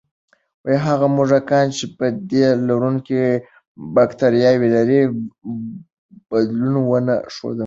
[0.85, 1.91] هغه موږکان چې د
[2.29, 3.21] تیلرونکي
[3.95, 5.01] بکتریاوې لري،
[6.29, 7.57] بدلون ونه ښود.